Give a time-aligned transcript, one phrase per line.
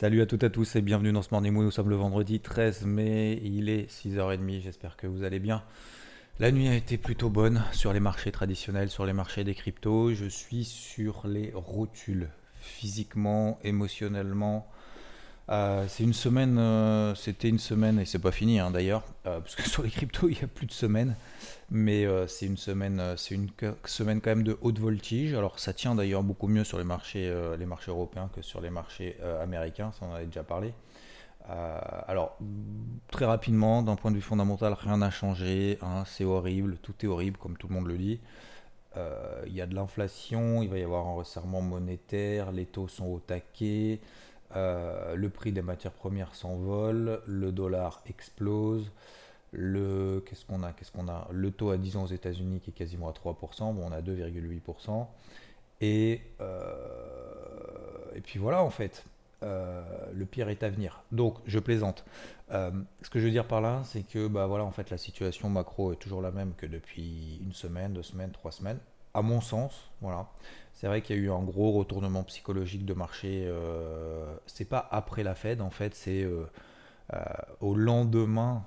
[0.00, 1.64] Salut à toutes et à tous et bienvenue dans ce Morning Moon.
[1.64, 5.64] Nous sommes le vendredi 13 mai, il est 6h30, j'espère que vous allez bien.
[6.38, 10.14] La nuit a été plutôt bonne sur les marchés traditionnels, sur les marchés des cryptos.
[10.14, 12.28] Je suis sur les rotules
[12.60, 14.68] physiquement, émotionnellement.
[15.50, 19.40] Euh, c'est une semaine, euh, c'était une semaine et c'est pas fini hein, d'ailleurs, euh,
[19.40, 21.16] parce que sur les cryptos il y a plus de semaines,
[21.70, 23.48] mais c'est une semaine, c'est une
[23.84, 25.34] semaine quand même de haute voltige.
[25.34, 28.70] Alors ça tient d'ailleurs beaucoup mieux sur les marchés, les marchés européens que sur les
[28.70, 30.72] marchés américains, ça on en avait déjà parlé.
[31.46, 32.38] alors
[33.10, 37.06] très rapidement, d'un point de vue fondamental, rien n'a changé, hein, c'est horrible, tout est
[37.06, 38.20] horrible comme tout le monde le dit.
[38.96, 42.88] Euh, il y a de l'inflation, il va y avoir un resserrement monétaire, les taux
[42.88, 44.00] sont au taquet,
[44.56, 48.90] euh, le prix des matières premières s'envole, le dollar explose,
[49.52, 51.28] le qu'est-ce qu'on a Qu'est-ce qu'on a?
[51.30, 54.00] Le taux à 10 ans aux États-Unis qui est quasiment à 3%, bon, on a
[54.00, 55.06] 2,8%.
[55.80, 56.74] Et, euh,
[58.14, 59.04] et puis voilà en fait.
[59.44, 59.82] Euh,
[60.12, 61.04] le pire est à venir.
[61.12, 62.04] Donc, je plaisante.
[62.50, 65.48] Ce que je veux dire par là, c'est que bah, voilà, en fait, la situation
[65.48, 68.78] macro est toujours la même que depuis une semaine, deux semaines, trois semaines.
[69.14, 70.28] À mon sens, voilà.
[70.78, 73.46] C'est vrai qu'il y a eu un gros retournement psychologique de marché.
[73.48, 76.44] Euh, c'est pas après la Fed, en fait, c'est euh,
[77.60, 78.62] au lendemain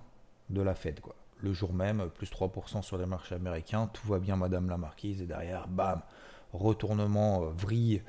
[0.49, 1.15] de la Fed, quoi.
[1.39, 5.21] Le jour même, plus 3% sur les marchés américains, tout va bien, Madame la Marquise,
[5.21, 6.01] et derrière, bam,
[6.51, 8.01] retournement, vrille,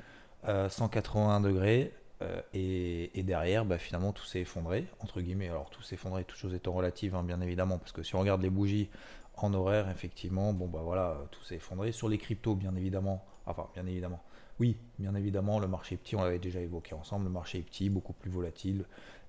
[0.45, 1.93] 181 degrés.
[2.21, 5.47] Euh, et, derrière, bah, finalement, tout s'est effondré, entre guillemets.
[5.47, 8.19] Alors, tout s'est effondré, toutes choses étant relatives, hein, bien évidemment, parce que si on
[8.19, 8.89] regarde les bougies
[9.37, 11.93] en horaire, effectivement, bon, bah voilà, tout s'est effondré.
[11.93, 14.21] Sur les cryptos, bien évidemment, enfin, bien évidemment,
[14.59, 18.13] oui, bien évidemment, le marché petit, on l'avait déjà évoqué ensemble, le marché petit, beaucoup
[18.13, 18.85] plus volatile,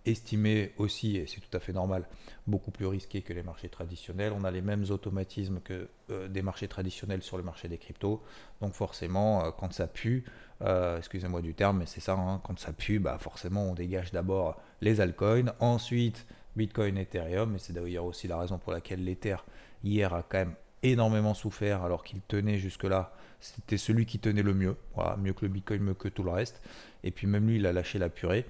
[0.07, 2.07] estimé aussi, et c'est tout à fait normal,
[2.47, 4.33] beaucoup plus risqué que les marchés traditionnels.
[4.37, 8.23] On a les mêmes automatismes que euh, des marchés traditionnels sur le marché des cryptos.
[8.61, 10.25] Donc forcément, euh, quand ça pue,
[10.63, 14.13] euh, excusez-moi du terme, mais c'est ça, hein, quand ça pue, bah forcément on dégage
[14.13, 19.37] d'abord les altcoins, ensuite Bitcoin, Ethereum, et c'est d'ailleurs aussi la raison pour laquelle l'Ether
[19.83, 23.13] hier a quand même énormément souffert alors qu'il tenait jusque-là.
[23.44, 24.75] C'était celui qui tenait le mieux,
[25.19, 26.62] mieux que le Bitcoin, mieux que tout le reste.
[27.03, 28.47] Et puis même lui, il a lâché la purée.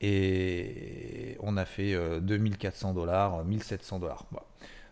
[0.00, 4.24] Et on a fait 2400 euh, dollars, 1700 dollars.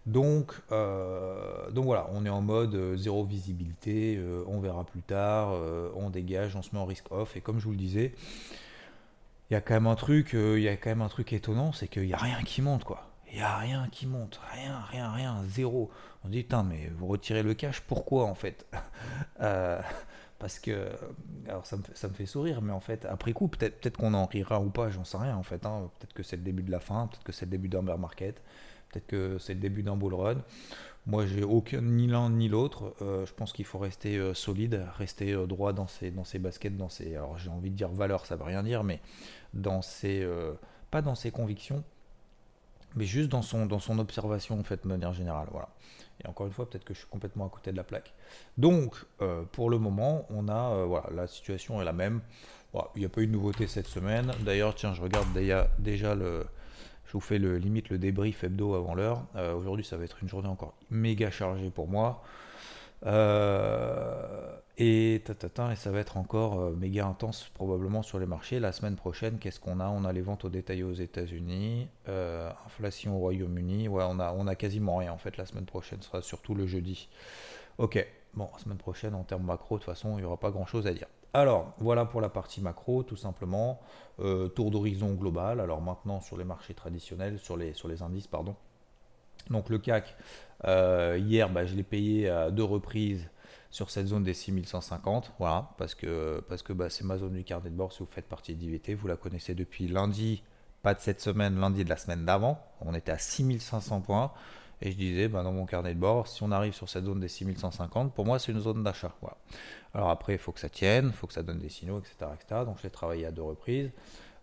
[0.07, 5.55] Donc, euh, donc voilà, on est en mode euh, zéro visibilité, on verra plus tard,
[5.95, 7.37] on dégage, on se met en risk off.
[7.37, 8.13] Et comme je vous le disais,
[9.51, 11.73] il y a quand même un truc, il y a quand même un truc étonnant,
[11.73, 13.14] c'est qu'il n'y a rien qui monte quoi.
[13.35, 15.91] Il n'y a rien qui monte, rien, rien, rien, zéro.
[16.25, 18.65] On dit, putain, mais vous retirez le cash, pourquoi en fait
[20.39, 20.89] Parce que,
[21.49, 24.15] alors ça me, ça me, fait sourire, mais en fait, après coup, peut-être peut, qu'on
[24.15, 25.67] en rira ou pas, j'en sais rien en fait.
[25.67, 25.91] Hein.
[25.99, 27.99] Peut-être que c'est le début de la fin, peut-être que c'est le début d'un bear
[27.99, 28.41] market,
[28.93, 30.37] peut-être que c'est le début d'un bull run.
[31.07, 32.95] Moi, j'ai aucun ni l'un ni l'autre.
[33.03, 36.39] Euh, je pense qu'il faut rester euh, solide, rester euh, droit dans ses, dans ses
[36.39, 37.17] baskets, dans ses.
[37.17, 39.01] Alors, j'ai envie de dire valeur, ça veut rien dire, mais
[39.55, 40.25] dans ses.
[40.91, 41.83] pas dans ses convictions,
[42.95, 45.49] mais juste dans son, dans son observation, en fait, de manière générale.
[45.51, 45.69] Voilà.
[46.23, 48.15] Et encore une fois, peut-être que je suis complètement à côté de la plaque.
[48.57, 52.21] Donc, euh, pour le moment, on a, euh, voilà, la situation est la même.
[52.95, 54.33] il n'y a pas eu de nouveauté cette semaine.
[54.41, 55.29] D'ailleurs, tiens, je regarde
[55.79, 56.47] déjà le,
[57.07, 59.25] je vous fais le limite le débrief hebdo avant l'heure.
[59.37, 62.23] Euh, aujourd'hui, ça va être une journée encore méga chargée pour moi.
[63.07, 68.61] Euh, et, et ça va être encore euh, méga intense probablement sur les marchés.
[68.61, 69.89] La semaine prochaine, qu'est-ce qu'on a?
[69.89, 73.89] On a les ventes au détail aux États-Unis, euh, inflation au Royaume-Uni.
[73.89, 75.37] Ouais, on a, quasiment rien en fait.
[75.37, 77.09] La semaine prochaine sera surtout le jeudi.
[77.79, 78.05] Ok,
[78.35, 80.87] bon, la semaine prochaine en termes macro, de toute façon, il n'y aura pas grand-chose
[80.87, 81.07] à dire.
[81.33, 83.81] Alors, voilà pour la partie macro, tout simplement.
[84.55, 85.61] tour d'horizon global.
[85.61, 88.55] Alors maintenant, sur les marchés traditionnels, sur les, sur les indices, pardon.
[89.51, 90.17] Donc le CAC,
[90.67, 93.29] hier, bah, je l'ai payé à deux reprises
[93.75, 95.33] sur cette zone des 6150.
[95.39, 97.93] Voilà, parce que, parce que bah, c'est ma zone du carnet de bord.
[97.93, 100.45] Si vous faites partie d'IVT, vous la connaissez depuis lundi,
[100.83, 102.65] pas de cette semaine, lundi de la semaine d'avant.
[102.81, 104.33] On était à 6500 points.
[104.81, 107.19] Et je disais, bah, dans mon carnet de bord, si on arrive sur cette zone
[107.19, 109.13] des 6150, pour moi, c'est une zone d'achat.
[109.93, 112.31] Alors après, il faut que ça tienne, il faut que ça donne des signaux, etc.
[112.65, 113.91] donc je l'ai travaillé à deux reprises.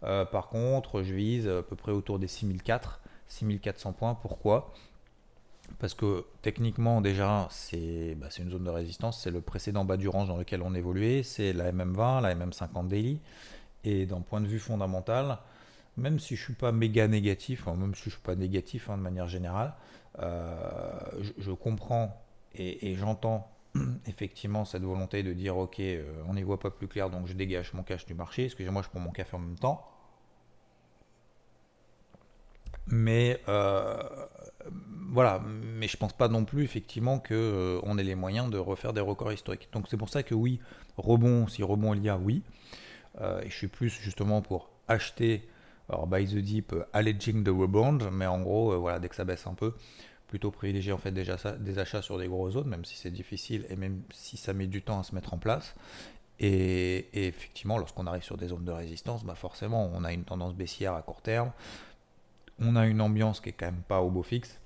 [0.04, 4.16] Euh, par contre, je vise à peu près autour des 6004, 6400 points.
[4.16, 4.74] Pourquoi?
[5.80, 9.22] Parce que techniquement, déjà, c'est bah, une zone de résistance.
[9.22, 11.24] C'est le précédent bas du range dans lequel on évoluait.
[11.24, 13.20] C'est la MM20, la MM50 daily.
[13.84, 15.40] Et d'un point de vue fondamental,
[15.98, 19.02] même si je suis pas méga négatif, même si je suis pas négatif hein, de
[19.02, 19.74] manière générale,
[20.20, 20.92] euh,
[21.38, 22.22] je, comprends
[22.54, 23.50] et, j'entends
[24.08, 27.34] effectivement cette volonté de dire ok, euh, on n'y voit pas plus clair, donc je
[27.34, 28.46] dégage mon cash du marché.
[28.46, 29.88] Excusez-moi, je prends mon café en même temps.
[32.92, 34.04] Mais euh,
[35.10, 35.42] voilà,
[35.78, 39.02] mais je pense pas non plus effectivement que on ait les moyens de refaire des
[39.02, 39.70] records historiques.
[39.72, 40.60] Donc c'est pour ça que oui,
[40.98, 42.44] rebond, si rebond il y a, oui.
[43.20, 45.48] et je suis plus justement pour acheter
[45.92, 49.16] alors, by the deep, euh, alleging the rebound, mais en gros, euh, voilà, dès que
[49.16, 49.74] ça baisse un peu,
[50.28, 53.66] plutôt privilégier en fait déjà des achats sur des grosses zones, même si c'est difficile
[53.70, 55.76] et même si ça met du temps à se mettre en place.
[56.40, 60.56] Et, effectivement, lorsqu'on arrive sur des zones de résistance, bah forcément, on a une tendance
[60.56, 61.52] baissière à court terme.
[62.62, 64.60] On a une ambiance qui est quand même pas au beau fixe,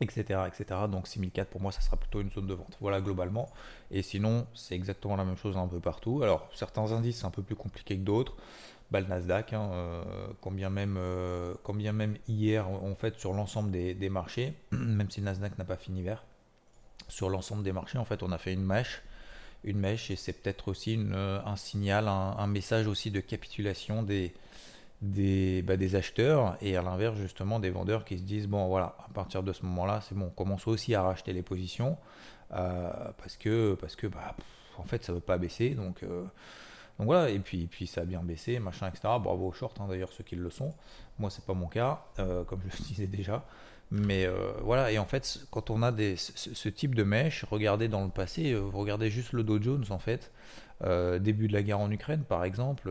[0.00, 0.40] etc.
[0.46, 0.80] etc.
[0.90, 2.76] Donc 6004 pour moi, ça sera plutôt une zone de vente.
[2.80, 3.48] Voilà globalement.
[3.90, 6.22] Et sinon, c'est exactement la même chose un peu partout.
[6.22, 8.36] Alors, certains indices, c'est un peu plus compliqué que d'autres
[8.90, 10.02] bah, le Nasdaq, hein, euh,
[10.40, 15.26] combien, même, euh, combien même hier, en fait, sur l'ensemble des, marchés, même si le
[15.26, 16.24] Nasdaq n'a pas fini vert,
[17.08, 19.02] sur l'ensemble des marchés, en fait, on a fait une mèche,
[19.64, 24.32] une mèche, et c'est peut-être aussi euh, un signal, un, message aussi de capitulation des,
[25.02, 28.96] des, bah, des acheteurs, et à l'inverse, justement, des vendeurs qui se disent, bon, voilà,
[29.04, 31.96] à partir de ce moment-là, c'est bon, on commence aussi à racheter les positions,
[32.50, 34.34] parce que, parce que bah,
[34.76, 36.04] en fait, ça veut pas baisser, donc...
[36.98, 39.02] Donc voilà, et puis, puis ça a bien baissé, machin, etc.
[39.20, 40.74] Bravo aux shorts, hein, d'ailleurs, ceux qui le sont.
[41.18, 43.44] Moi, c'est pas mon cas, euh, comme je le disais déjà.
[43.90, 47.88] Mais euh, voilà, et en fait, quand on a des, ce, type de mèche, regardez
[47.88, 50.32] dans le passé, euh, regardez juste le Dow Jones, en fait.
[51.20, 52.90] Début de la guerre en Ukraine, par exemple,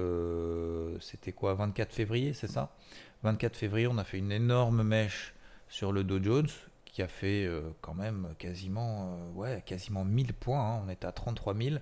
[1.00, 2.76] c'était quoi 24 février, c'est ça?
[3.24, 5.34] 24 février, on a fait une énorme mèche
[5.70, 6.50] sur le Dow Jones
[6.86, 7.50] qui a fait
[7.82, 10.60] quand même quasiment, ouais, quasiment 1000 points.
[10.60, 10.82] Hein.
[10.86, 11.78] on était à 33 000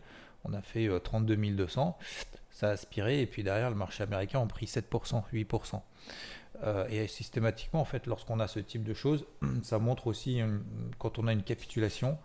[0.45, 1.97] on a fait 32 euh, 200,
[2.51, 5.81] ça a aspiré, et puis derrière, le marché américain a pris 7%, 8%.
[6.63, 9.25] Euh, et systématiquement, en fait, lorsqu'on a ce type de choses,
[9.63, 10.41] ça montre aussi,
[10.99, 12.17] quand on a une capitulation,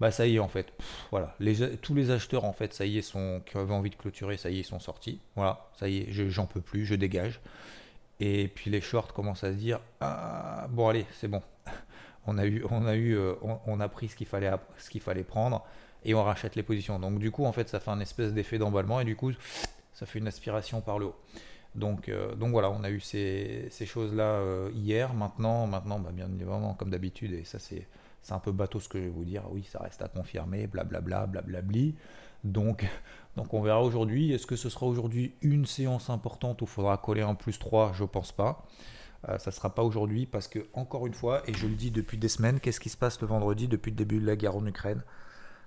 [0.00, 0.72] bah ça y est, en fait,
[1.10, 1.34] voilà,
[1.82, 4.50] tous les acheteurs, en fait, ça y est, sont, qui avaient envie de clôturer, ça
[4.50, 7.40] y est, sont sortis, voilà, ça y est, j'en peux plus, je dégage.
[8.20, 11.42] Et puis les shorts commencent à se dire, ah, bon allez, c'est bon,
[12.26, 13.34] on a eu, on a eu, euh,
[13.66, 15.64] on, a pris ce qu'il fallait, prendre
[16.04, 16.98] et on rachète les positions.
[16.98, 19.32] Donc du coup, en fait, ça fait un espèce d'effet d'emballement et du coup,
[19.92, 21.16] ça fait une aspiration par le haut.
[21.74, 25.14] Donc, euh, donc voilà, on a eu ces, choses-là euh, hier.
[25.14, 27.86] Maintenant, maintenant bah, bien évidemment, comme d'habitude, et ça c'est,
[28.28, 30.66] c'est un peu bateau ce que je vais vous dire, oui, ça reste à confirmer,
[30.66, 31.94] blablabla, blablabli.
[32.44, 32.86] Donc,
[33.36, 34.32] donc on verra aujourd'hui.
[34.32, 37.92] Est-ce que ce sera aujourd'hui une séance importante où il faudra coller un plus 3
[37.94, 38.66] Je pense pas.
[39.30, 41.90] Euh, ça ne sera pas aujourd'hui parce que, encore une fois, et je le dis
[41.90, 44.56] depuis des semaines, qu'est-ce qui se passe le vendredi depuis le début de la guerre
[44.56, 45.02] en Ukraine?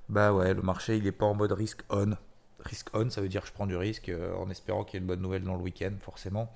[0.07, 2.11] Bah ouais, le marché il est pas en mode risk on.
[2.59, 4.97] Risk on, ça veut dire que je prends du risque euh, en espérant qu'il y
[4.97, 6.53] ait une bonne nouvelle dans le week-end, forcément.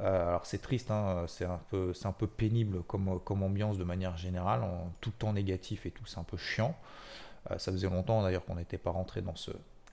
[0.00, 3.84] Euh, alors c'est triste, hein, c'est un peu, un peu pénible comme, comme ambiance de
[3.84, 4.62] manière générale,
[5.00, 6.74] tout temps négatif et tout, c'est un peu chiant.
[7.50, 9.50] Euh, ça faisait longtemps d'ailleurs qu'on n'était pas rentré dans ce,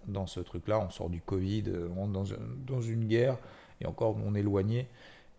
[0.08, 0.80] dans ce truc-là.
[0.80, 1.66] On sort du Covid,
[1.96, 2.24] on est dans,
[2.66, 3.38] dans une guerre
[3.82, 4.88] et encore on est éloigné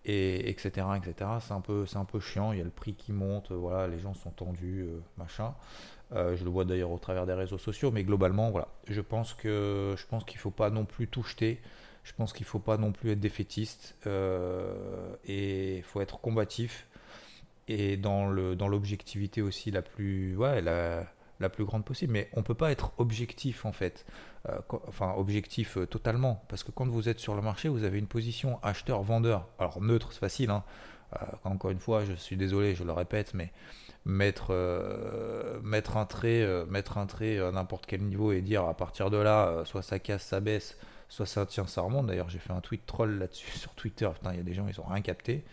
[0.04, 1.30] et etc etc.
[1.40, 2.52] C'est un peu, un peu chiant.
[2.52, 4.86] Il y a le prix qui monte, voilà, les gens sont tendus,
[5.16, 5.54] machin.
[6.12, 9.34] Euh, je le vois d'ailleurs au travers des réseaux sociaux, mais globalement, voilà, je pense
[9.34, 11.60] que je pense qu'il faut pas non plus tout jeter.
[12.08, 16.88] Je pense qu'il faut pas non plus être défaitiste euh, et il faut être combatif
[17.68, 21.04] et dans le dans l'objectivité aussi la plus ouais la,
[21.38, 22.12] la, plus grande possible.
[22.12, 24.06] Mais on peut pas être objectif en fait,
[24.48, 28.06] euh, enfin objectif totalement parce que quand vous êtes sur le marché, vous avez une
[28.06, 29.46] position acheteur-vendeur.
[29.58, 30.50] Alors neutre, c'est facile.
[30.50, 30.64] Hein.
[31.44, 33.52] encore une fois, je suis désolé, je le répète, mais
[34.08, 38.64] mettre, euh, mettre un trait, euh, mettre un trait à n'importe quel niveau et dire
[38.64, 42.06] à partir de là, euh, soit ça casse, ça baisse, soit ça tient, ça remonte.
[42.06, 44.08] D'ailleurs, j'ai fait un tweet troll là-dessus sur Twitter.
[44.14, 45.44] Putain, il y a des gens, ils ont rien capté.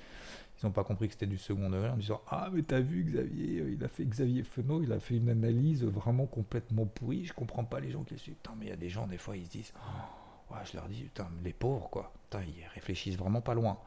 [0.62, 3.04] Ils n'ont pas compris que c'était du second degré en disant Ah, mais t'as vu
[3.04, 7.26] Xavier, il a fait Xavier Fenot, il a fait une analyse vraiment complètement pourrie.
[7.26, 8.36] Je comprends pas les gens qui le suivent.
[8.36, 9.74] Putain, mais il y a des gens, des fois, ils se disent
[10.52, 12.12] ouais, Je leur dis, putain, les pauvres, quoi.
[12.30, 13.78] Putain, ils réfléchissent vraiment pas loin.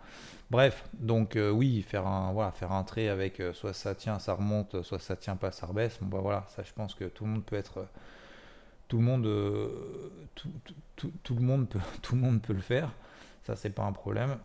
[0.51, 4.19] Bref, donc euh, oui, faire un, voilà, faire un trait avec euh, soit ça tient,
[4.19, 5.99] ça remonte, soit ça tient pas, ça rebaisse.
[6.01, 7.87] Bon bah voilà, ça je pense que tout le monde peut être,
[8.89, 9.69] tout le monde, euh,
[10.97, 12.91] peut, le faire.
[13.47, 14.37] Ça c'est pas un problème.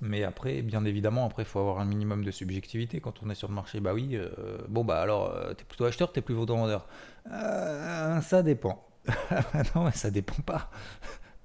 [0.00, 3.34] Mais après, bien évidemment, après, il faut avoir un minimum de subjectivité quand on est
[3.34, 3.80] sur le marché.
[3.80, 4.18] Bah oui,
[4.68, 6.86] bon bah alors, t'es plutôt acheteur, t'es plutôt vendeur.
[7.28, 8.86] ça dépend.
[9.74, 10.70] non, ça dépend pas.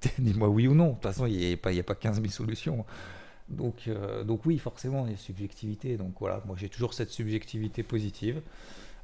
[0.19, 0.89] Dis-moi oui ou non.
[0.89, 2.85] De toute façon, il n'y a, pas, a pas 15 000 solutions.
[3.49, 3.89] Donc,
[4.25, 5.97] donc oui, forcément, il y a subjectivité.
[5.97, 8.41] Donc voilà, moi j'ai toujours cette subjectivité positive.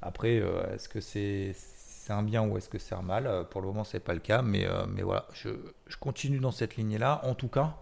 [0.04, 0.36] Après,
[0.74, 1.54] est-ce que c'est
[2.02, 4.20] c'est un bien ou est-ce que c'est un mal Pour le moment, c'est pas le
[4.20, 5.50] cas, mais, mais voilà, je,
[5.88, 7.22] je, continue dans cette lignée-là.
[7.24, 7.76] En tout cas,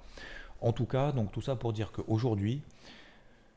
[0.61, 2.61] en tout cas, donc tout ça pour dire qu'aujourd'hui,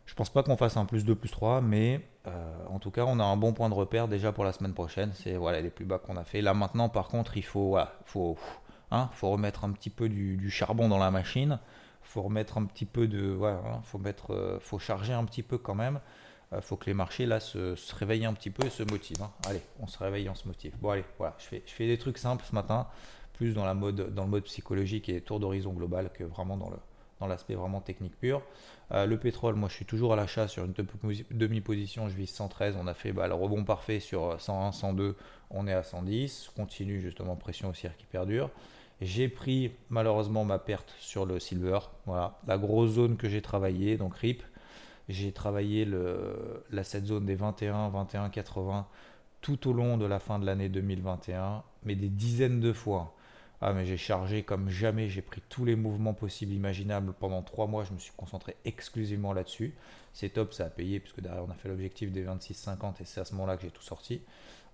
[0.07, 3.05] je pense pas qu'on fasse un plus 2, plus 3, mais euh, en tout cas,
[3.07, 5.11] on a un bon point de repère déjà pour la semaine prochaine.
[5.15, 6.43] C'est voilà, les plus bas qu'on a fait.
[6.43, 8.37] Là maintenant, par contre, il faut, faut,
[8.91, 11.59] hein, faut remettre un petit peu du, charbon dans la machine.
[12.03, 13.31] faut remettre un petit peu de.
[13.31, 16.01] Voilà, hein, faut, mettre, euh, faut charger un petit peu quand même.
[16.53, 19.23] Euh, faut que les marchés là se, réveillent un petit peu et se motivent.
[19.23, 19.31] Hein.
[19.47, 20.75] Allez, on se réveille, on se motive.
[20.81, 22.87] Bon, allez, voilà, je fais, des trucs simples ce matin,
[23.33, 28.19] plus dans, le mode psychologique et tour d'horizon global que vraiment dans l'aspect vraiment technique
[28.19, 28.43] pur.
[28.93, 30.75] Euh, le pétrole, moi je suis toujours à l'achat sur une
[31.31, 35.17] demi-position, je vise 113, on a fait bah, le rebond parfait sur 101, 102,
[35.51, 38.51] on est à 110, continue justement pression haussière qui perdure.
[39.01, 43.97] J'ai pris malheureusement ma perte sur le silver, voilà, la grosse zone que j'ai travaillé,
[43.97, 44.43] donc RIP,
[45.09, 45.87] j'ai travaillé
[46.71, 48.87] la, cette zone des 21, 21, 80
[49.41, 53.15] tout au long de la fin de l'année 2021, mais des dizaines de fois.
[53.65, 57.13] Ah mais j'ai chargé comme jamais, j'ai pris tous les mouvements possibles, imaginables.
[57.13, 59.75] Pendant trois mois, je me suis concentré exclusivement là-dessus.
[60.13, 63.21] C'est top, ça a payé, puisque derrière on a fait l'objectif des 26,50 et c'est
[63.21, 64.23] à ce moment-là que j'ai tout sorti.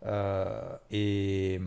[0.07, 1.61] Euh, et,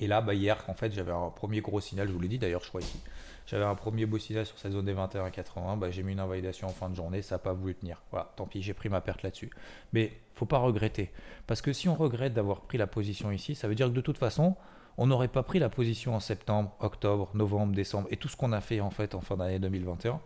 [0.00, 2.38] et là, bah, hier, en fait, j'avais un premier gros signal, je vous l'ai dit
[2.38, 2.98] d'ailleurs, je crois ici.
[3.46, 5.78] J'avais un premier beau signal sur cette zone des 21,80.
[5.78, 8.00] Bah, j'ai mis une invalidation en fin de journée, ça n'a pas voulu tenir.
[8.10, 9.50] Voilà, tant pis, j'ai pris ma perte là-dessus.
[9.92, 11.10] Mais faut pas regretter.
[11.46, 14.00] Parce que si on regrette d'avoir pris la position ici, ça veut dire que de
[14.00, 14.56] toute façon,
[14.96, 18.52] on n'aurait pas pris la position en septembre, octobre, novembre, décembre et tout ce qu'on
[18.52, 20.20] a fait en fait en fin d'année 2021,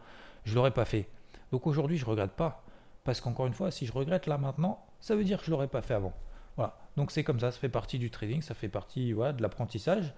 [0.44, 1.08] je l'aurais pas fait.
[1.52, 2.62] Donc aujourd'hui, je regrette pas
[3.04, 5.68] parce qu'encore une fois, si je regrette là maintenant, ça veut dire que je l'aurais
[5.68, 6.12] pas fait avant.
[6.98, 10.12] Donc c'est comme ça, ça fait partie du trading, ça fait partie de l'apprentissage.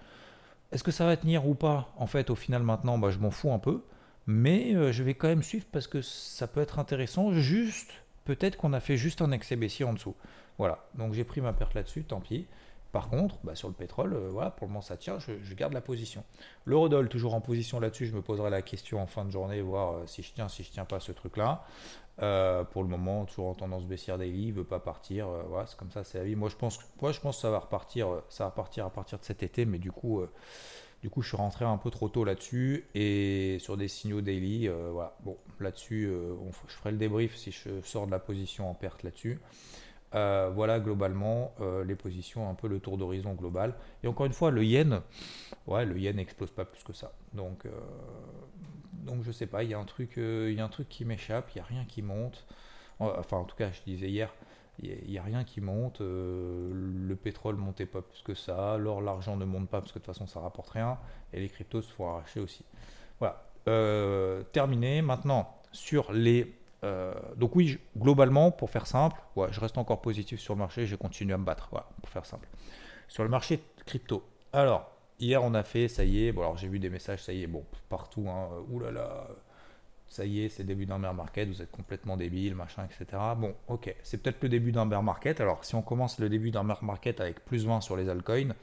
[0.72, 1.92] Est-ce que ça va tenir ou pas?
[1.98, 3.82] En fait, au final maintenant, bah, je m'en fous un peu,
[4.26, 7.32] mais euh, je vais quand même suivre parce que ça peut être intéressant.
[7.32, 7.90] Juste,
[8.24, 10.14] peut-être qu'on a fait juste un excès baissier en dessous.
[10.56, 10.86] Voilà.
[10.94, 12.46] Donc j'ai pris ma perte là-dessus, tant pis.
[12.92, 15.80] Par contre, bah, sur le pétrole, euh, pour le moment ça tient, je, garde la
[15.80, 16.24] position.
[16.64, 19.94] L'eurodoll, toujours en position là-dessus, je me poserai la question en fin de journée, voir
[19.94, 21.64] euh, si je tiens, si je tiens pas ce truc-là.
[22.20, 25.28] Euh, pour le moment, toujours en tendance baissière daily, il veut pas partir.
[25.66, 26.34] c'est comme ça, c'est la vie.
[26.34, 29.18] Moi, je pense, moi, je pense que ça va repartir, ça va partir à partir
[29.18, 30.20] de cet été, mais du coup,
[31.00, 34.68] du coup, je suis rentré un peu trop tôt là-dessus et sur des signaux daily.
[35.24, 36.12] bon, là-dessus,
[36.66, 39.40] je ferai le débrief si je sors de la position en perte là-dessus.
[40.14, 43.74] Euh, voilà globalement euh, les positions, un peu le tour d'horizon global.
[44.02, 45.02] Et encore une fois, le yen,
[45.66, 47.12] ouais, le yen n'explose pas plus que ça.
[47.32, 47.70] Donc, euh,
[48.92, 51.04] donc je sais pas, il y a un truc, il y a un truc qui
[51.04, 52.46] m'échappe, il n'y a rien qui monte.
[52.98, 54.34] Enfin, en tout cas, je disais hier,
[54.82, 56.00] il n'y a, rien qui monte.
[56.00, 58.76] le pétrole montait pas plus que ça.
[58.76, 60.98] L'or, l'argent ne monte pas parce que de toute façon, ça rapporte rien.
[61.32, 62.64] Et les cryptos se font arracher aussi.
[63.20, 63.42] Voilà.
[64.52, 65.00] terminé.
[65.00, 69.20] Maintenant, sur les euh, donc oui, globalement, pour faire simple,
[69.50, 72.26] je reste encore positif sur le marché, je continue à me battre, voilà, pour faire
[72.26, 72.48] simple.
[73.08, 76.68] Sur le marché crypto, alors, hier on a fait, ça y est, bon alors j'ai
[76.68, 79.28] vu des messages, ça y est, bon, partout, hein, euh, oulala,
[80.08, 83.22] ça y est, c'est le début d'un bear market, vous êtes complètement débile, machin, etc.
[83.36, 86.50] Bon, ok, c'est peut-être le début d'un bear market, alors si on commence le début
[86.50, 88.54] d'un bear market avec plus 20 sur les altcoins,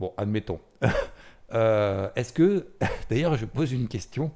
[0.00, 0.60] bon, admettons.
[1.54, 2.66] Euh, est-ce que,
[3.08, 4.30] d'ailleurs je pose une question,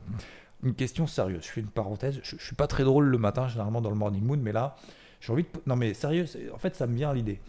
[0.62, 1.42] une question sérieuse.
[1.42, 2.20] Je fais une parenthèse.
[2.22, 4.76] Je, ne suis pas très drôle le matin, généralement dans le morning mood, mais là,
[5.20, 5.48] j'ai envie de.
[5.66, 7.40] Non, mais sérieux, en fait, ça me vient à l'idée.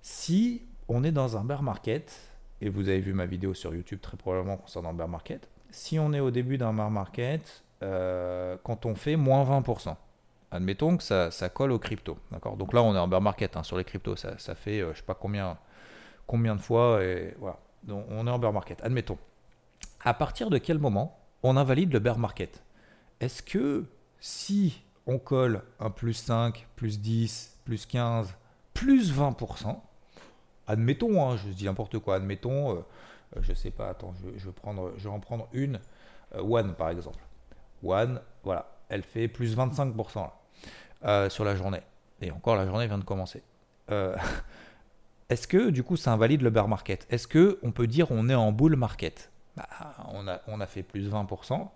[0.00, 2.12] Si on est dans un bear market,
[2.60, 5.98] et vous avez vu ma vidéo sur YouTube très probablement concernant le bear market, si
[5.98, 9.96] on est au début d'un bear market, euh, quand on fait moins 20%,
[10.50, 12.18] admettons que ça, ça colle aux crypto.
[12.30, 12.56] D'accord?
[12.56, 14.16] Donc là, on est en bear market hein, sur les cryptos.
[14.16, 15.56] Ça, ça fait, je euh, je sais pas combien,
[16.26, 17.00] combien de fois,
[17.38, 17.58] voilà.
[17.84, 18.80] Donc on est en bear market.
[18.82, 19.18] Admettons.
[20.04, 22.62] À partir de quel moment on invalide le bear market.
[23.20, 23.84] Est-ce que
[24.20, 28.34] si on colle un plus 5, plus 10, plus 15,
[28.74, 29.76] plus 20%,
[30.66, 32.84] admettons, hein, je dis n'importe quoi, admettons, euh,
[33.36, 35.80] euh, je sais pas, attends, je, vais, en prendre une,
[36.34, 37.22] euh, One par exemple.
[37.84, 40.30] One, voilà, elle fait plus 25%
[41.30, 41.82] sur la journée.
[42.20, 43.42] Et encore, la journée vient de commencer.
[45.28, 47.06] Est-ce que du coup ça invalide le bear market?
[47.10, 49.31] Est-ce que on peut dire on est en bull market?
[49.56, 49.68] Bah,
[50.12, 51.68] on, a, on a fait plus 20%.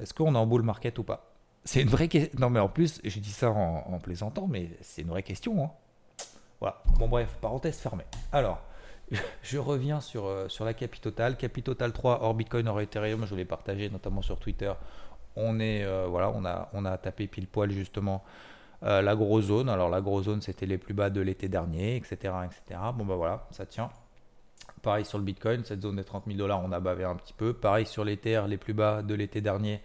[0.00, 1.32] Est-ce qu'on est en bull market ou pas?
[1.64, 2.38] C'est une vraie question.
[2.38, 5.64] Non, mais en plus, j'ai dit ça en, plaisantant, mais c'est une vraie question.
[5.64, 5.70] Hein.
[6.60, 6.80] Voilà.
[6.98, 8.04] Bon, bref, parenthèse fermée.
[8.32, 8.62] Alors,
[9.42, 11.36] je reviens sur, euh, sur la Capitotal.
[11.36, 14.72] Capitotal 3 hors Bitcoin, hors Ethereum, je l'ai partagé notamment sur Twitter.
[15.34, 18.22] On est, euh, voilà, on a, on a tapé pile poil justement
[18.84, 19.68] euh, la grosse zone.
[19.68, 22.80] Alors, la grosse zone, c'était les plus bas de l'été dernier, etc., etc.
[22.94, 23.90] Bon, bah voilà, ça tient
[24.86, 27.32] pareil sur le Bitcoin, cette zone des 30 000 dollars, on a bavé un petit
[27.32, 27.52] peu.
[27.52, 29.80] Pareil sur les terres, les plus bas de l'été dernier,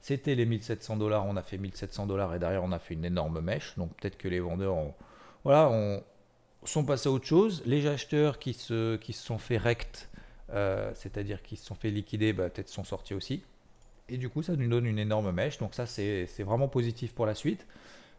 [0.00, 3.04] c'était les 1700 dollars, on a fait 1700 dollars et derrière on a fait une
[3.04, 3.76] énorme mèche.
[3.76, 4.94] Donc peut-être que les vendeurs ont,
[5.42, 6.04] voilà, on,
[6.62, 7.64] sont passés à autre chose.
[7.66, 10.08] Les acheteurs qui se, qui se sont fait rect,
[10.50, 13.42] euh, c'est-à-dire qui se sont fait liquider, bah, peut-être sont sortis aussi.
[14.08, 15.58] Et du coup, ça nous donne une énorme mèche.
[15.58, 17.66] Donc ça, c'est vraiment positif pour la suite.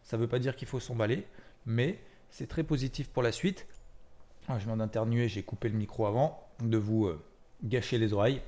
[0.02, 1.24] Ça ne veut pas dire qu'il faut s'emballer,
[1.64, 3.66] mais c'est très positif pour la suite.
[4.48, 7.20] Ah, je viens d'internuer, j'ai coupé le micro avant de vous euh,
[7.64, 8.40] gâcher les oreilles.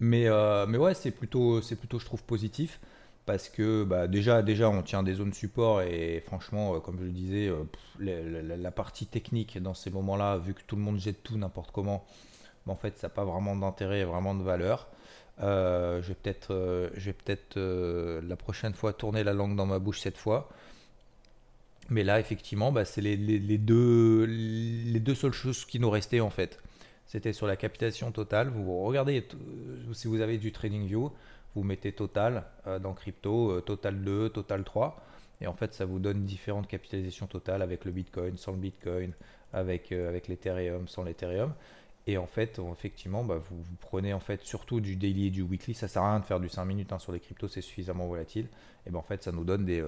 [0.00, 2.80] Mais, euh, mais ouais, c'est plutôt, plutôt, je trouve, positif
[3.26, 7.04] parce que bah, déjà, déjà, on tient des zones support et franchement, euh, comme je
[7.04, 7.52] le disais,
[8.00, 12.04] la, partie technique dans ces moments-là, vu que tout le monde jette tout n'importe comment,
[12.66, 14.88] bah, en fait, ça n'a pas vraiment d'intérêt, vraiment de valeur.
[15.38, 17.60] je vais peut-être,
[18.26, 20.48] la prochaine fois tourner la langue dans ma bouche cette fois
[21.90, 23.16] mais là, effectivement, bah, c'est les,
[23.58, 26.60] deux, les deux seules choses qui nous restaient en fait.
[27.06, 28.48] C'était sur la capitalisation totale.
[28.48, 31.12] Vous regardez, euh, si vous avez du TradingView,
[31.54, 34.96] vous mettez total euh, dans crypto, euh, total 2, total 3.
[35.42, 39.12] Et en fait, ça vous donne différentes capitalisations totales avec le Bitcoin, sans le Bitcoin,
[39.52, 41.52] avec, avec l'Ethereum, sans l'Ethereum.
[42.06, 45.74] Et en fait, effectivement, bah, vous, prenez en fait surtout du daily et du weekly.
[45.74, 48.06] Ça sert à rien de faire du 5 minutes hein, sur les cryptos, c'est suffisamment
[48.06, 48.46] volatile.
[48.86, 49.84] Et ben en fait, ça nous donne des,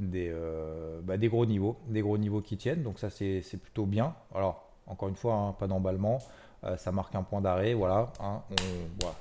[0.00, 2.82] des, euh, bah, des gros niveaux, des gros niveaux qui tiennent.
[2.82, 4.14] Donc ça c'est plutôt bien.
[4.34, 6.18] Alors encore une fois, hein, pas d'emballement,
[6.64, 7.74] euh, ça marque un point d'arrêt.
[7.74, 8.42] Voilà, hein,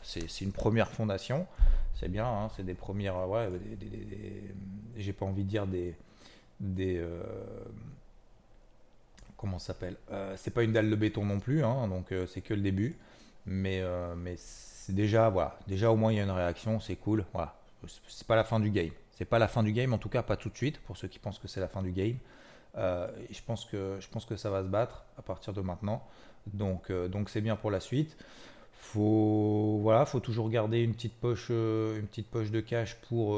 [0.03, 1.45] c'est une première fondation.
[1.95, 3.27] C'est bien, hein, c'est des premières.
[3.27, 3.49] Ouais,
[4.97, 5.95] j'ai pas envie de dire des,
[6.59, 7.23] des euh,
[9.35, 9.97] comment s'appelle
[10.35, 12.95] C'est pas une dalle de béton non plus, donc c'est que le début.
[13.45, 13.83] Mais
[14.89, 17.25] déjà voilà, déjà au moins il y a une réaction, c'est cool.
[17.33, 17.55] Voilà,
[18.07, 18.91] c'est pas la fin du game.
[19.17, 21.07] C'est pas la fin du game, en tout cas pas tout de suite, pour ceux
[21.07, 22.17] qui pensent que c'est la fin du game.
[22.77, 26.03] Euh, je, pense que, ça va se battre à partir de maintenant.
[26.45, 28.15] Donc euh, donc c'est bien pour la suite.
[28.73, 33.35] Faut voilà, faut toujours garder une petite poche, euh, une petite poche de cash pour,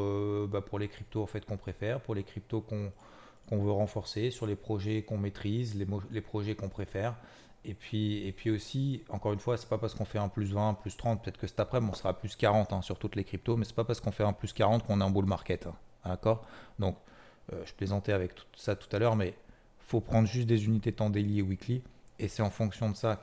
[0.50, 4.58] bah, les cryptos en fait qu'on préfère, pour les cryptos qu'on veut renforcer, sur les
[4.58, 5.78] projets qu'on maîtrise,
[6.12, 7.16] les projets qu'on préfère.
[7.66, 10.54] Et puis, et puis aussi, encore une fois, c'est pas parce qu'on fait un plus
[10.54, 13.24] 20, plus 30, peut-être que cet après, on sera plus 40 hein, sur toutes les
[13.24, 15.68] cryptos, mais c'est pas parce qu'on fait un plus 40 qu'on est un bull market.
[15.68, 16.46] Hein, d'accord?
[16.80, 16.98] Donc,
[17.52, 19.34] euh, je plaisantais avec tout ça tout à l'heure, mais
[19.80, 21.84] faut prendre juste des unités temps daily et weekly,
[22.18, 23.20] et c'est en fonction de ça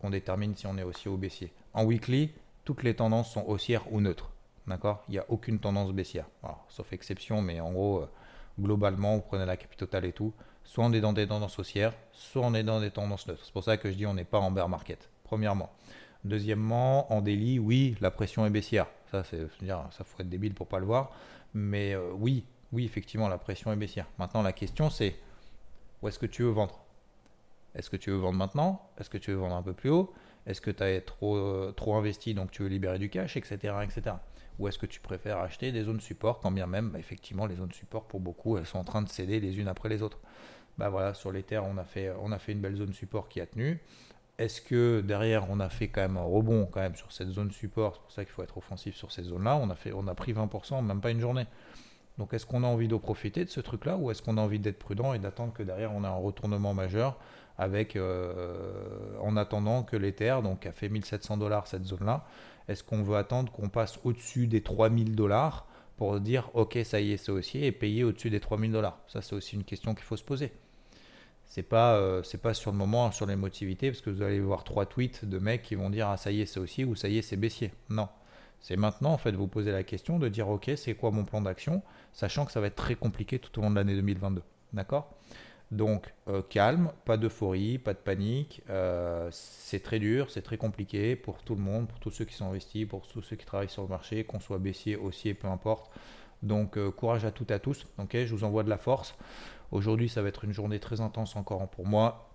[0.00, 1.52] qu'on détermine si on est haussier ou baissier.
[1.74, 2.32] En weekly,
[2.64, 4.30] toutes les tendances sont haussières ou neutres.
[4.66, 5.02] D'accord?
[5.08, 6.26] Il n'y a aucune tendance baissière.
[6.68, 8.10] sauf exception, mais en gros, euh,
[8.60, 10.32] globalement, vous prenez la capitale et tout,
[10.68, 13.42] soit on est dans des tendances haussières, soit on est dans des tendances neutres.
[13.42, 15.72] C'est pour ça que je dis on n'est pas en bear market, premièrement.
[16.24, 18.86] Deuxièmement, en délit, oui, la pression est baissière.
[19.10, 21.12] Ça, c'est ça faut être débile pour pas le voir.
[21.54, 24.06] Mais euh, oui, oui, effectivement, la pression est baissière.
[24.18, 25.16] Maintenant, la question c'est
[26.02, 26.78] où est-ce que tu veux vendre?
[27.74, 28.90] Est-ce que tu veux vendre maintenant?
[28.98, 30.12] Est-ce que tu veux vendre un peu plus haut?
[30.44, 33.56] Est-ce que tu as trop, euh, trop investi donc tu veux libérer du cash, etc.
[33.82, 34.16] etc.
[34.58, 37.56] Ou est-ce que tu préfères acheter des zones support, quand bien même, bah, effectivement, les
[37.56, 40.18] zones support, pour beaucoup, elles sont en train de céder les unes après les autres?
[40.78, 43.80] Bah voilà, sur les on a fait, une belle zone support qui a tenu.
[44.38, 47.50] Est-ce que derrière, on a fait quand même un rebond quand même sur cette zone
[47.50, 47.94] support?
[47.94, 49.56] C'est pour ça qu'il faut être offensif sur ces zones-là.
[49.56, 51.46] On, a on a pris 20%, même pas une journée.
[52.18, 54.58] Donc est-ce qu'on a envie de profiter de ce truc-là ou est-ce qu'on a envie
[54.58, 57.16] d'être prudent et d'attendre que derrière on a un retournement majeur
[57.56, 62.26] avec euh, en attendant que l'Ether donc a fait 1700 dollars cette zone-là
[62.68, 67.12] est-ce qu'on veut attendre qu'on passe au-dessus des 3000 dollars pour dire ok ça y
[67.12, 68.98] est c'est haussier et payer au-dessus des 3000 dollars?
[69.06, 70.52] Ça c'est aussi une question qu'il faut se poser.
[71.48, 74.64] C'est pas, euh, c'est pas sur le moment sur l'émotivité parce que vous allez voir
[74.64, 77.08] trois tweets de mecs qui vont dire ah ça y est c'est haussier ou ça
[77.08, 77.72] y est c'est baissier.
[77.88, 78.08] Non.
[78.60, 81.40] C'est maintenant en fait vous poser la question de dire ok c'est quoi mon plan
[81.40, 81.82] d'action
[82.12, 84.42] sachant que ça va être très compliqué tout au long de l'année 2022.
[84.74, 85.14] D'accord?
[85.70, 88.62] Donc euh, calme, pas d'euphorie, pas de panique.
[88.68, 92.34] Euh, c'est très dur, c'est très compliqué pour tout le monde, pour tous ceux qui
[92.34, 95.48] sont investis, pour tous ceux qui travaillent sur le marché, qu'on soit baissier, haussier, peu
[95.48, 95.90] importe.
[96.42, 97.86] Donc courage à toutes et à tous.
[97.98, 99.14] Ok, je vous envoie de la force.
[99.70, 102.30] Aujourd'hui, ça va être une journée très intense encore pour moi.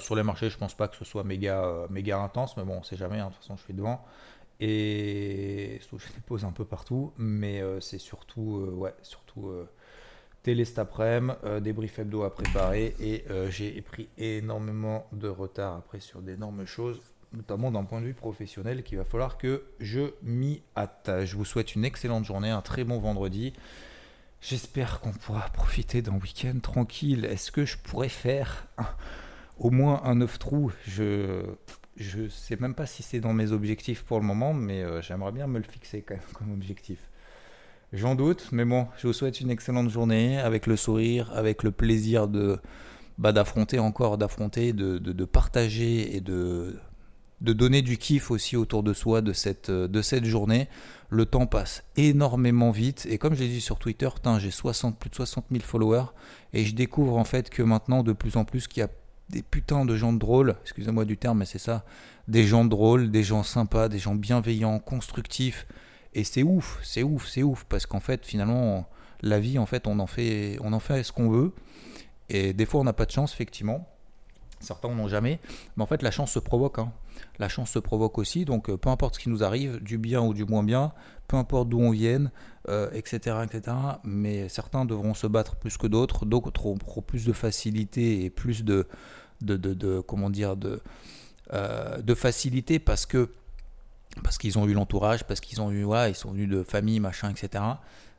[0.00, 2.82] sur les marchés, je pense pas que ce soit méga, méga intense, mais bon, on
[2.82, 3.18] sait jamais.
[3.18, 4.04] Hein, de toute façon, je suis devant.
[4.60, 9.50] Et je les pose un peu partout, mais c'est surtout, ouais, surtout
[10.44, 15.74] télé cet après-midi, euh, débrief hebdo à préparer et euh, j'ai pris énormément de retard
[15.74, 17.00] après sur d'énormes choses,
[17.32, 21.10] notamment d'un point de vue professionnel qu'il va falloir que je m'y hâte.
[21.24, 23.54] Je vous souhaite une excellente journée, un très bon vendredi.
[24.46, 27.24] J'espère qu'on pourra profiter d'un week-end tranquille.
[27.24, 28.66] Est-ce que je pourrais faire
[29.58, 31.42] au moins un 9 trous Je
[31.96, 35.32] je sais même pas si c'est dans mes objectifs pour le moment, mais euh, j'aimerais
[35.32, 36.98] bien me le fixer quand même comme objectif.
[37.92, 41.70] J'en doute, mais bon, je vous souhaite une excellente journée avec le sourire, avec le
[41.70, 42.58] plaisir de,
[43.16, 46.76] bah, d'affronter encore, d'affronter, de, de, partager et de,
[47.44, 50.68] de donner du kiff aussi autour de soi de cette, de cette journée.
[51.10, 53.06] Le temps passe énormément vite.
[53.08, 56.06] Et comme je l'ai dit sur Twitter, j'ai 60, plus de 60 000 followers.
[56.54, 58.88] Et je découvre en fait que maintenant de plus en plus qu'il y a
[59.28, 61.84] des putains de gens drôles, excusez-moi du terme mais c'est ça,
[62.28, 65.66] des gens drôles, des gens sympas, des gens bienveillants, constructifs.
[66.14, 67.64] Et c'est ouf, c'est ouf, c'est ouf.
[67.68, 68.88] Parce qu'en fait finalement
[69.20, 71.52] la vie en fait on en fait on en fait ce qu'on veut.
[72.30, 73.86] Et des fois on n'a pas de chance effectivement
[74.64, 75.40] certains n'en ont jamais
[75.76, 76.92] mais en fait la chance se provoque hein.
[77.38, 80.20] la chance se provoque aussi donc euh, peu importe ce qui nous arrive du bien
[80.22, 80.92] ou du moins bien
[81.28, 82.30] peu importe d'où on vienne
[82.66, 87.32] etc euh, etc mais certains devront se battre plus que d'autres d'autres auront plus de
[87.32, 88.86] facilité et plus de
[89.40, 90.80] de, de, comment dire de
[91.52, 93.30] euh, de facilité parce que
[94.22, 97.00] parce qu'ils ont eu l'entourage parce qu'ils ont eu voilà ils sont venus de famille
[97.00, 97.62] machin etc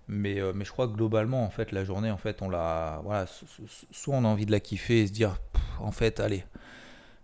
[0.08, 3.02] mais, mais je crois que globalement, en fait, la journée, en fait, on l'a.
[3.04, 3.26] Voilà,
[3.92, 5.40] soit on a envie de la kiffer et se dire,
[5.82, 6.44] en fait, allez,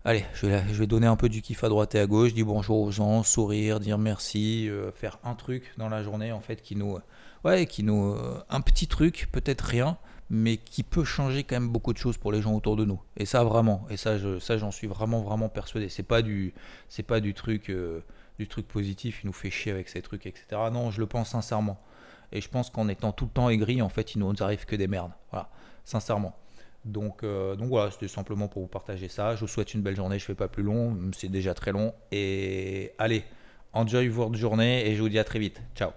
[0.06, 2.82] allez, je vais, donner un peu du kiff à droite et à gauche, dire bonjour
[2.82, 6.76] aux gens, sourire, dire merci, euh, faire un truc dans la journée, en fait, qui
[6.76, 6.98] nous.
[7.44, 8.14] Ouais, qui nous.
[8.14, 9.98] Euh, un petit truc, peut-être rien,
[10.30, 13.02] mais qui peut changer quand même beaucoup de choses pour les gens autour de nous.
[13.18, 13.86] Et ça, vraiment.
[13.90, 15.90] Et ça, ça j'en suis vraiment, vraiment persuadé.
[15.90, 16.54] C'est pas du,
[16.88, 17.72] c'est pas du truc.
[18.40, 20.46] du truc positif, il nous fait chier avec ces trucs, etc.
[20.72, 21.80] Non, je le pense sincèrement.
[22.32, 24.76] Et je pense qu'en étant tout le temps aigri, en fait, il nous arrive que
[24.76, 25.12] des merdes.
[25.32, 25.50] Voilà,
[25.84, 26.36] sincèrement.
[26.86, 29.36] Donc, euh, donc voilà, c'était simplement pour vous partager ça.
[29.36, 30.18] Je vous souhaite une belle journée.
[30.18, 31.94] Je ne fais pas plus long, c'est déjà très long.
[32.12, 33.24] Et allez,
[33.74, 35.62] enjoy votre journée et je vous dis à très vite.
[35.76, 35.92] Ciao.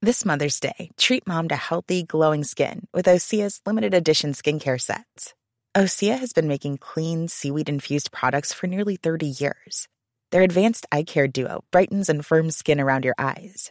[0.00, 5.34] This Mother's Day, treat mom to healthy, glowing skin with Osea's limited edition skincare sets.
[5.76, 9.86] Osea has been making clean, seaweed infused products for nearly 30 years.
[10.30, 13.70] Their advanced eye care duo brightens and firms skin around your eyes,